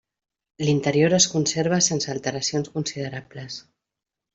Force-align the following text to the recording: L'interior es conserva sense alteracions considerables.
L'interior 0.67 1.17
es 1.19 1.27
conserva 1.35 1.81
sense 1.91 2.13
alteracions 2.17 2.75
considerables. 2.79 3.63